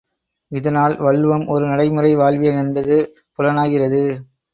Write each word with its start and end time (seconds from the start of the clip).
இதனால் 0.51 0.95
வள்ளுவம் 0.97 1.43
ஒரு 1.47 1.65
நடை 1.65 1.85
முறை 1.89 2.15
வாழ்வியல் 2.15 2.55
என்பது 2.55 2.95
புலனாகிறது. 3.35 4.01